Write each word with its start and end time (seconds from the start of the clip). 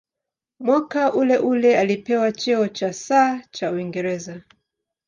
Mwaka 0.59 1.13
uleule 1.13 1.79
alipewa 1.79 2.31
cheo 2.31 2.67
cha 2.67 2.93
"Sir" 2.93 3.41
cha 3.51 3.71
Uingereza. 3.71 4.41